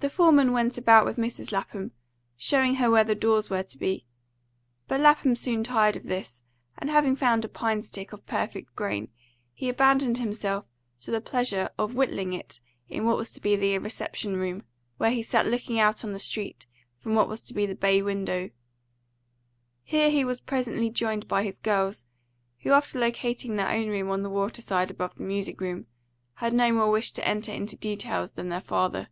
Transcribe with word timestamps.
The 0.00 0.08
foreman 0.08 0.52
went 0.52 0.78
about 0.78 1.04
with 1.04 1.18
Mrs. 1.18 1.52
Lapham, 1.52 1.92
showing 2.34 2.76
her 2.76 2.90
where 2.90 3.04
the 3.04 3.14
doors 3.14 3.50
were 3.50 3.64
to 3.64 3.76
be; 3.76 4.06
but 4.88 4.98
Lapham 4.98 5.36
soon 5.36 5.62
tired 5.62 5.94
of 5.94 6.04
this, 6.04 6.40
and 6.78 6.88
having 6.88 7.14
found 7.14 7.44
a 7.44 7.48
pine 7.50 7.82
stick 7.82 8.14
of 8.14 8.24
perfect 8.24 8.74
grain, 8.74 9.10
he 9.52 9.68
abandoned 9.68 10.16
himself 10.16 10.66
to 11.00 11.10
the 11.10 11.20
pleasure 11.20 11.68
of 11.76 11.94
whittling 11.94 12.32
it 12.32 12.60
in 12.88 13.04
what 13.04 13.18
was 13.18 13.30
to 13.34 13.42
be 13.42 13.56
the 13.56 13.76
reception 13.76 14.38
room, 14.38 14.62
where 14.96 15.10
he 15.10 15.22
sat 15.22 15.44
looking 15.44 15.78
out 15.78 16.02
on 16.02 16.12
the 16.14 16.18
street 16.18 16.66
from 16.96 17.14
what 17.14 17.28
was 17.28 17.42
to 17.42 17.52
be 17.52 17.66
the 17.66 17.74
bay 17.74 18.00
window. 18.00 18.48
Here 19.82 20.08
he 20.08 20.24
was 20.24 20.40
presently 20.40 20.88
joined 20.88 21.28
by 21.28 21.42
his 21.42 21.58
girls, 21.58 22.06
who, 22.60 22.70
after 22.72 22.98
locating 22.98 23.56
their 23.56 23.68
own 23.68 23.88
room 23.88 24.08
on 24.08 24.22
the 24.22 24.30
water 24.30 24.62
side 24.62 24.90
above 24.90 25.16
the 25.16 25.24
music 25.24 25.60
room, 25.60 25.84
had 26.36 26.54
no 26.54 26.72
more 26.72 26.90
wish 26.90 27.12
to 27.12 27.28
enter 27.28 27.52
into 27.52 27.76
details 27.76 28.32
than 28.32 28.48
their 28.48 28.62
father. 28.62 29.08